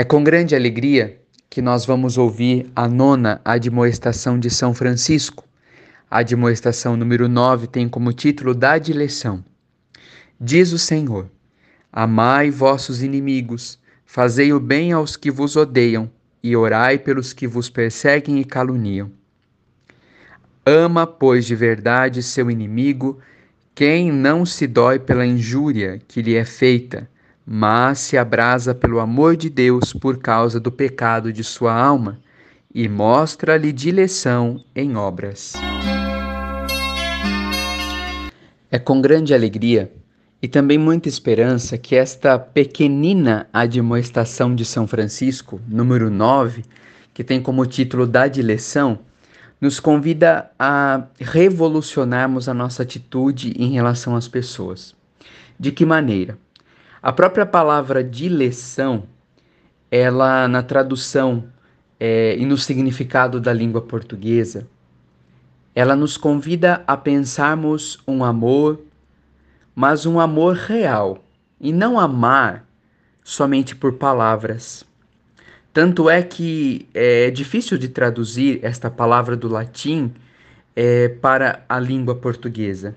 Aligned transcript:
É 0.00 0.04
com 0.04 0.24
grande 0.24 0.56
alegria 0.56 1.20
que 1.50 1.60
nós 1.60 1.84
vamos 1.84 2.16
ouvir 2.16 2.72
a 2.74 2.88
nona 2.88 3.38
admoestação 3.44 4.38
de 4.38 4.48
São 4.48 4.72
Francisco. 4.72 5.44
A 6.10 6.20
admoestação 6.20 6.96
número 6.96 7.28
9 7.28 7.66
tem 7.66 7.86
como 7.86 8.10
título 8.10 8.54
da 8.54 8.78
dileção. 8.78 9.44
Diz 10.40 10.72
o 10.72 10.78
Senhor: 10.78 11.28
Amai 11.92 12.50
vossos 12.50 13.02
inimigos, 13.02 13.78
fazei 14.06 14.54
o 14.54 14.58
bem 14.58 14.90
aos 14.90 15.18
que 15.18 15.30
vos 15.30 15.54
odeiam 15.54 16.10
e 16.42 16.56
orai 16.56 16.98
pelos 16.98 17.34
que 17.34 17.46
vos 17.46 17.68
perseguem 17.68 18.40
e 18.40 18.44
caluniam. 18.46 19.12
Ama, 20.64 21.06
pois, 21.06 21.44
de 21.44 21.54
verdade 21.54 22.22
seu 22.22 22.50
inimigo, 22.50 23.18
quem 23.74 24.10
não 24.10 24.46
se 24.46 24.66
dói 24.66 24.98
pela 24.98 25.26
injúria 25.26 26.00
que 26.08 26.22
lhe 26.22 26.36
é 26.36 26.44
feita, 26.46 27.06
mas 27.46 27.98
se 27.98 28.16
abrasa 28.16 28.74
pelo 28.74 29.00
amor 29.00 29.36
de 29.36 29.50
Deus 29.50 29.92
por 29.92 30.18
causa 30.18 30.60
do 30.60 30.70
pecado 30.70 31.32
de 31.32 31.42
sua 31.42 31.74
alma 31.74 32.18
e 32.74 32.88
mostra-lhe 32.88 33.72
direção 33.72 34.62
em 34.74 34.96
obras. 34.96 35.54
É 38.70 38.78
com 38.78 39.00
grande 39.00 39.34
alegria 39.34 39.90
e 40.42 40.48
também 40.48 40.78
muita 40.78 41.08
esperança 41.08 41.76
que 41.76 41.96
esta 41.96 42.38
pequenina 42.38 43.48
admoestação 43.52 44.54
de 44.54 44.64
São 44.64 44.86
Francisco, 44.86 45.60
número 45.68 46.08
9, 46.08 46.64
que 47.12 47.24
tem 47.24 47.42
como 47.42 47.66
título 47.66 48.06
da 48.06 48.28
dileção, 48.28 49.00
nos 49.60 49.78
convida 49.78 50.50
a 50.58 51.04
revolucionarmos 51.18 52.48
a 52.48 52.54
nossa 52.54 52.82
atitude 52.82 53.52
em 53.58 53.72
relação 53.72 54.16
às 54.16 54.26
pessoas. 54.26 54.94
De 55.58 55.70
que 55.70 55.84
maneira? 55.84 56.38
A 57.02 57.12
própria 57.12 57.46
palavra 57.46 58.04
dileção, 58.04 59.04
ela 59.90 60.46
na 60.46 60.62
tradução 60.62 61.44
é, 61.98 62.36
e 62.36 62.44
no 62.44 62.56
significado 62.56 63.40
da 63.40 63.52
língua 63.52 63.80
portuguesa, 63.80 64.66
ela 65.74 65.96
nos 65.96 66.16
convida 66.16 66.82
a 66.86 66.96
pensarmos 66.96 67.98
um 68.06 68.24
amor 68.24 68.80
mas 69.74 70.04
um 70.04 70.18
amor 70.20 70.56
real, 70.56 71.24
e 71.60 71.72
não 71.72 71.98
amar 71.98 72.66
somente 73.24 73.74
por 73.74 73.94
palavras. 73.94 74.84
Tanto 75.72 76.10
é 76.10 76.22
que 76.22 76.86
é 76.92 77.30
difícil 77.30 77.78
de 77.78 77.88
traduzir 77.88 78.58
esta 78.62 78.90
palavra 78.90 79.36
do 79.36 79.48
latim 79.48 80.12
é, 80.76 81.08
para 81.08 81.64
a 81.66 81.78
língua 81.78 82.14
portuguesa. 82.14 82.94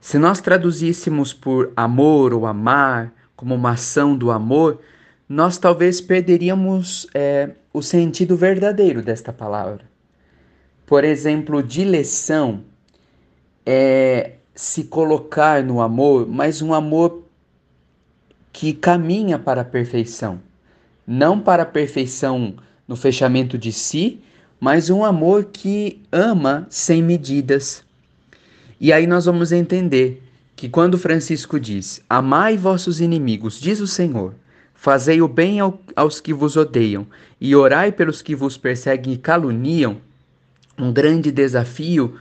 Se 0.00 0.18
nós 0.18 0.40
traduzíssemos 0.40 1.34
por 1.34 1.72
amor 1.76 2.32
ou 2.32 2.46
amar, 2.46 3.12
como 3.36 3.54
uma 3.54 3.72
ação 3.72 4.16
do 4.16 4.30
amor, 4.30 4.80
nós 5.28 5.58
talvez 5.58 6.00
perderíamos 6.00 7.06
é, 7.14 7.50
o 7.72 7.82
sentido 7.82 8.36
verdadeiro 8.36 9.02
desta 9.02 9.32
palavra. 9.32 9.84
Por 10.86 11.04
exemplo, 11.04 11.62
dileção 11.62 12.64
é 13.64 14.32
se 14.54 14.84
colocar 14.84 15.62
no 15.62 15.80
amor, 15.80 16.26
mas 16.26 16.60
um 16.60 16.74
amor 16.74 17.22
que 18.52 18.72
caminha 18.72 19.38
para 19.38 19.60
a 19.60 19.64
perfeição. 19.64 20.40
Não 21.06 21.38
para 21.38 21.62
a 21.62 21.66
perfeição 21.66 22.56
no 22.88 22.96
fechamento 22.96 23.56
de 23.56 23.72
si, 23.72 24.20
mas 24.58 24.90
um 24.90 25.04
amor 25.04 25.44
que 25.44 26.02
ama 26.10 26.66
sem 26.68 27.02
medidas. 27.02 27.84
E 28.80 28.94
aí 28.94 29.06
nós 29.06 29.26
vamos 29.26 29.52
entender 29.52 30.22
que 30.56 30.68
quando 30.68 30.96
Francisco 30.96 31.60
diz: 31.60 32.02
Amai 32.08 32.56
vossos 32.56 33.00
inimigos, 33.00 33.60
diz 33.60 33.78
o 33.78 33.86
Senhor, 33.86 34.34
fazei 34.74 35.20
o 35.20 35.28
bem 35.28 35.58
aos 35.94 36.20
que 36.20 36.32
vos 36.32 36.56
odeiam 36.56 37.06
e 37.38 37.54
orai 37.54 37.92
pelos 37.92 38.22
que 38.22 38.34
vos 38.34 38.56
perseguem 38.56 39.12
e 39.12 39.18
caluniam, 39.18 39.98
um 40.78 40.90
grande 40.90 41.30
desafio 41.30 42.14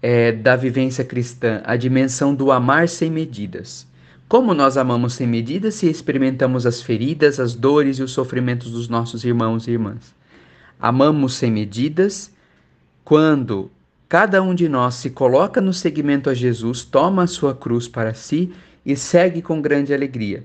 é, 0.00 0.30
da 0.30 0.54
vivência 0.54 1.04
cristã, 1.04 1.60
a 1.64 1.74
dimensão 1.74 2.32
do 2.32 2.52
amar 2.52 2.88
sem 2.88 3.10
medidas. 3.10 3.86
Como 4.28 4.54
nós 4.54 4.76
amamos 4.76 5.14
sem 5.14 5.26
medidas 5.26 5.74
se 5.74 5.88
experimentamos 5.88 6.66
as 6.66 6.82
feridas, 6.82 7.40
as 7.40 7.54
dores 7.54 7.98
e 7.98 8.02
os 8.02 8.12
sofrimentos 8.12 8.70
dos 8.70 8.88
nossos 8.88 9.24
irmãos 9.24 9.66
e 9.66 9.72
irmãs? 9.72 10.14
Amamos 10.78 11.34
sem 11.34 11.50
medidas 11.50 12.30
quando 13.04 13.70
cada 14.08 14.42
um 14.42 14.54
de 14.54 14.68
nós 14.68 14.94
se 14.94 15.10
coloca 15.10 15.60
no 15.60 15.72
seguimento 15.72 16.30
a 16.30 16.34
Jesus, 16.34 16.82
toma 16.82 17.24
a 17.24 17.26
sua 17.26 17.54
cruz 17.54 17.86
para 17.86 18.14
si 18.14 18.50
e 18.84 18.96
segue 18.96 19.42
com 19.42 19.60
grande 19.60 19.92
alegria. 19.92 20.44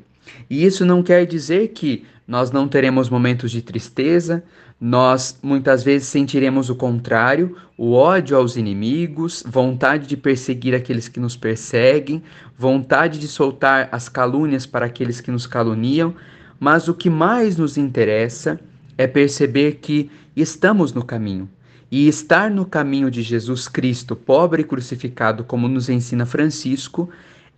E 0.50 0.66
isso 0.66 0.86
não 0.86 1.02
quer 1.02 1.26
dizer 1.26 1.70
que 1.70 2.06
nós 2.28 2.52
não 2.52 2.68
teremos 2.68 3.10
momentos 3.10 3.52
de 3.52 3.62
tristeza, 3.62 4.44
nós 4.80 5.38
muitas 5.42 5.82
vezes 5.84 6.10
sentiremos 6.10 6.70
o 6.70 6.76
contrário, 6.76 7.56
o 7.78 7.94
ódio 7.94 8.36
aos 8.36 8.58
inimigos, 8.58 9.44
vontade 9.48 10.08
de 10.08 10.18
perseguir 10.18 10.76
aqueles 10.76 11.08
que 11.08 11.20
nos 11.20 11.38
perseguem, 11.38 12.22
vontade 12.58 13.18
de 13.18 13.28
soltar 13.28 13.88
as 13.92 14.10
calúnias 14.10 14.66
para 14.66 14.88
aqueles 14.88 15.22
que 15.22 15.32
nos 15.32 15.48
caluniam, 15.48 16.14
mas 16.60 16.88
o 16.88 16.94
que 16.94 17.10
mais 17.10 17.56
nos 17.56 17.78
interessa 17.78 18.60
é 18.98 19.08
perceber 19.08 19.80
que 19.82 20.12
estamos 20.36 20.92
no 20.92 21.04
caminho. 21.04 21.50
E 21.92 22.08
estar 22.08 22.50
no 22.50 22.66
caminho 22.66 23.12
de 23.12 23.22
Jesus 23.22 23.68
Cristo, 23.68 24.16
pobre 24.16 24.62
e 24.62 24.66
crucificado, 24.66 25.44
como 25.44 25.68
nos 25.68 25.90
ensina 25.90 26.26
Francisco, 26.26 27.10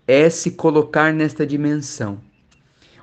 é 0.08 0.30
se 0.30 0.52
colocar 0.52 1.14
nesta 1.14 1.46
dimensão 1.46 2.20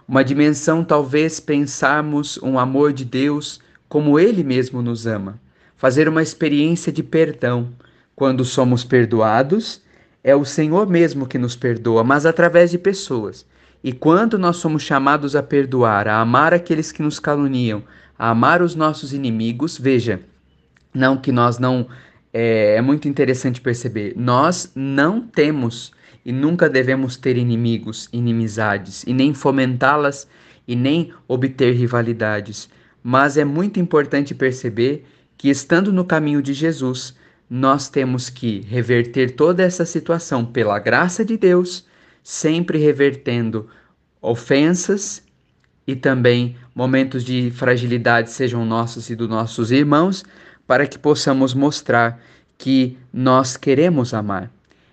uma 0.07 0.25
dimensão, 0.25 0.85
talvez, 0.85 1.41
pensarmos 1.41 2.39
um 2.43 2.59
amor 2.59 2.93
de 2.93 3.05
Deus 3.05 3.61
como 3.89 4.19
Ele 4.19 4.43
mesmo 4.43 4.83
nos 4.83 5.07
ama. 5.07 5.41
Fazer 5.77 6.09
uma 6.09 6.23
experiência 6.23 6.93
de 6.93 7.03
perdão. 7.03 7.71
Quando 8.15 8.45
somos 8.45 8.85
perdoados, 8.85 9.81
é 10.23 10.35
o 10.37 10.45
Senhor 10.45 10.87
mesmo 10.87 11.27
que 11.27 11.39
nos 11.39 11.57
perdoa, 11.57 12.05
mas 12.05 12.27
através 12.27 12.71
de 12.71 12.79
pessoas. 12.79 13.47
E 13.83 13.93
quando 13.93 14.39
nós 14.39 14.57
somos 14.57 14.83
chamados 14.83 15.35
a 15.35 15.43
perdoar, 15.43 16.07
a 16.07 16.21
amar 16.21 16.53
aqueles 16.53 16.93
que 16.93 17.03
nos 17.03 17.19
caluniam, 17.19 17.83
a 18.19 18.29
amar 18.31 18.61
os 18.61 18.75
nossos 18.75 19.13
inimigos, 19.13 19.79
veja, 19.79 20.21
não 20.95 21.17
que 21.17 21.33
nós 21.33 21.59
não. 21.59 21.87
É, 22.33 22.77
é 22.77 22.81
muito 22.81 23.09
interessante 23.09 23.61
perceber, 23.61 24.15
nós 24.17 24.73
não 24.75 25.21
temos 25.21 25.93
e 26.25 26.33
nunca 26.33 26.69
devemos 26.69 27.17
ter 27.17 27.37
inimigos, 27.37 28.09
inimizades, 28.13 29.05
e 29.07 29.13
nem 29.13 29.35
fomentá-las 29.35 30.27
e 30.67 30.77
nem 30.77 31.13
obter 31.27 31.75
rivalidades. 31.75 32.71
Mas 33.03 33.37
é 33.37 33.45
muito 33.45 33.81
importante 33.81 34.35
perceber 34.35 35.05
que, 35.37 35.51
estando 35.51 35.93
no 35.93 36.05
caminho 36.05 36.41
de 36.41 36.53
Jesus, 36.53 37.15
nós 37.51 37.89
temos 37.89 38.31
que 38.31 38.61
reverter 38.61 39.33
toda 39.33 39.63
essa 39.63 39.85
situação 39.85 40.45
pela 40.45 40.79
graça 40.79 41.25
de 41.25 41.37
Deus, 41.37 41.85
sempre 42.23 42.79
revertendo 42.79 43.69
ofensas 44.21 45.23
e 45.87 45.97
também 45.97 46.57
momentos 46.75 47.25
de 47.25 47.51
fragilidade 47.51 48.31
sejam 48.31 48.65
nossos 48.65 49.11
e 49.11 49.17
dos 49.17 49.29
nossos 49.29 49.73
irmãos, 49.73 50.25
para 50.67 50.87
que 50.87 50.99
possamos 50.99 51.55
mostrar 51.55 52.21
que 52.57 52.97
nós 53.13 53.57
queremos 53.57 54.15
amar. 54.15 54.51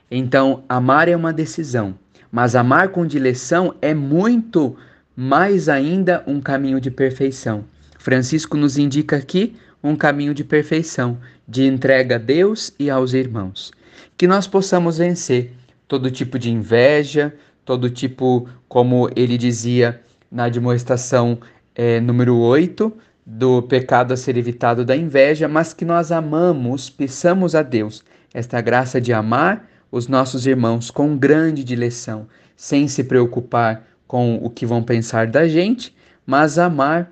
Então, 0.09 0.63
amar 0.67 1.07
é 1.07 1.15
uma 1.15 1.31
decisão, 1.31 1.93
mas 2.31 2.55
amar 2.55 2.89
com 2.89 3.05
direção 3.05 3.75
é 3.81 3.93
muito 3.93 4.75
mais 5.15 5.69
ainda 5.69 6.23
um 6.25 6.41
caminho 6.41 6.79
de 6.79 6.89
perfeição. 6.89 7.65
Francisco 7.97 8.57
nos 8.57 8.77
indica 8.77 9.17
aqui 9.17 9.55
um 9.83 9.95
caminho 9.95 10.33
de 10.33 10.43
perfeição, 10.43 11.17
de 11.47 11.65
entrega 11.65 12.15
a 12.15 12.17
Deus 12.17 12.73
e 12.79 12.89
aos 12.89 13.13
irmãos. 13.13 13.71
Que 14.17 14.27
nós 14.27 14.47
possamos 14.47 14.97
vencer 14.97 15.53
todo 15.87 16.11
tipo 16.11 16.39
de 16.39 16.49
inveja, 16.51 17.33
todo 17.65 17.89
tipo, 17.89 18.47
como 18.67 19.09
ele 19.15 19.37
dizia 19.37 20.01
na 20.31 20.45
admoestação 20.45 21.39
é, 21.75 21.99
número 21.99 22.37
8, 22.37 22.91
do 23.31 23.61
pecado 23.61 24.11
a 24.11 24.17
ser 24.17 24.37
evitado 24.37 24.83
da 24.83 24.97
inveja, 24.97 25.47
mas 25.47 25.71
que 25.71 25.85
nós 25.85 26.11
amamos, 26.11 26.89
peçamos 26.89 27.53
a 27.53 27.61
Deus 27.61 28.03
esta 28.33 28.59
graça 28.59 28.99
de 28.99 29.13
amar 29.13 29.69
os 29.91 30.07
nossos 30.07 30.47
irmãos 30.47 30.89
com 30.89 31.15
grande 31.15 31.63
direção, 31.63 32.27
sem 32.55 32.87
se 32.87 33.03
preocupar 33.03 33.85
com 34.07 34.37
o 34.37 34.49
que 34.49 34.65
vão 34.65 34.81
pensar 34.81 35.27
da 35.27 35.47
gente, 35.47 35.95
mas 36.25 36.57
amar 36.57 37.11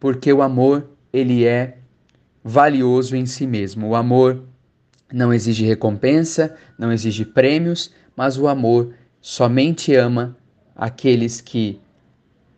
porque 0.00 0.32
o 0.32 0.42
amor 0.42 0.88
ele 1.12 1.44
é 1.44 1.78
valioso 2.42 3.14
em 3.14 3.24
si 3.24 3.46
mesmo. 3.46 3.86
O 3.86 3.94
amor 3.94 4.42
não 5.12 5.32
exige 5.32 5.64
recompensa, 5.64 6.56
não 6.76 6.92
exige 6.92 7.24
prêmios, 7.24 7.92
mas 8.16 8.36
o 8.36 8.48
amor 8.48 8.94
somente 9.20 9.94
ama 9.94 10.36
aqueles 10.74 11.40
que 11.40 11.80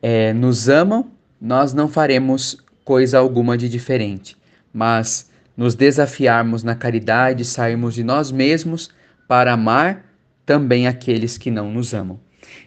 é, 0.00 0.32
nos 0.32 0.70
amam. 0.70 1.10
Nós 1.38 1.74
não 1.74 1.86
faremos 1.86 2.63
coisa 2.84 3.18
alguma 3.18 3.56
de 3.56 3.68
diferente, 3.68 4.36
mas 4.72 5.30
nos 5.56 5.74
desafiarmos 5.74 6.62
na 6.62 6.74
caridade, 6.74 7.44
sairmos 7.44 7.94
de 7.94 8.04
nós 8.04 8.30
mesmos 8.30 8.90
para 9.26 9.52
amar 9.52 10.04
também 10.44 10.86
aqueles 10.86 11.38
que 11.38 11.50
não 11.50 11.70
nos 11.70 11.94
amam. 11.94 12.20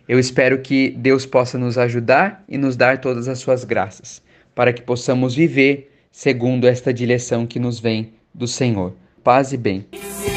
Eu 0.07 0.17
espero 0.17 0.61
que 0.61 0.89
Deus 0.91 1.25
possa 1.25 1.57
nos 1.57 1.77
ajudar 1.77 2.43
e 2.47 2.57
nos 2.57 2.75
dar 2.75 2.99
todas 2.99 3.27
as 3.27 3.39
suas 3.39 3.63
graças. 3.63 4.25
para 4.55 4.73
que 4.73 4.81
possamos 4.81 5.35
viver 5.35 5.91
segundo 6.11 6.67
esta 6.67 6.91
direção 6.91 7.45
que 7.45 7.59
nos 7.59 7.79
vem 7.79 8.13
do 8.33 8.47
Senhor. 8.47 8.95
Paz 9.23 9.53
e 9.53 9.57
bem. 9.57 9.85
Se 9.93 10.31